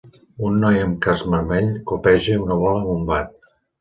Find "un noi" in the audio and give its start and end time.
0.47-0.77